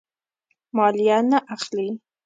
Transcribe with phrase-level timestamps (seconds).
[0.75, 1.87] مالیه نه اخلي.